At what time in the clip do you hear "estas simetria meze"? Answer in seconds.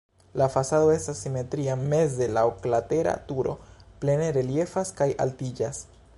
0.93-2.29